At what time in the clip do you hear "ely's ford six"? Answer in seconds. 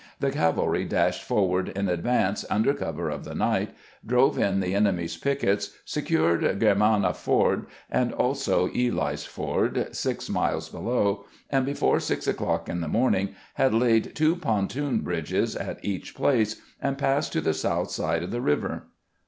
8.73-10.27